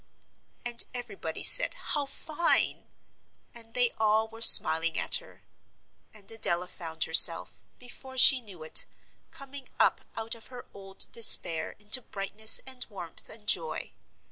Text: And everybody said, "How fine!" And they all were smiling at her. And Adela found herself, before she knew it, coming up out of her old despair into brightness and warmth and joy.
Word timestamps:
And 0.65 0.83
everybody 0.95 1.43
said, 1.43 1.75
"How 1.75 2.07
fine!" 2.07 2.87
And 3.53 3.75
they 3.75 3.91
all 3.99 4.27
were 4.27 4.41
smiling 4.41 4.97
at 4.97 5.17
her. 5.17 5.43
And 6.11 6.31
Adela 6.31 6.67
found 6.69 7.03
herself, 7.03 7.61
before 7.77 8.17
she 8.17 8.41
knew 8.41 8.63
it, 8.63 8.87
coming 9.29 9.69
up 9.79 10.01
out 10.15 10.33
of 10.33 10.47
her 10.47 10.65
old 10.73 11.05
despair 11.11 11.73
into 11.77 12.01
brightness 12.01 12.61
and 12.65 12.83
warmth 12.89 13.29
and 13.29 13.45
joy. 13.47 13.91